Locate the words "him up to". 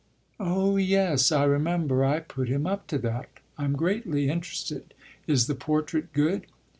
2.49-2.97